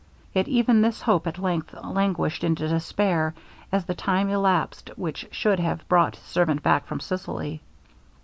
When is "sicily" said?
6.99-7.61